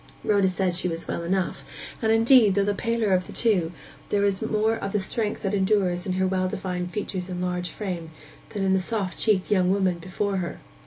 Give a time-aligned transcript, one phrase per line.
[0.23, 1.63] Rhoda said she was well enough;
[2.01, 3.71] and, indeed, though the paler of the two,
[4.09, 7.69] there was more of the strength that endures in her well defined features and large
[7.69, 8.09] frame,
[8.49, 10.57] than in the soft cheeked young woman before her.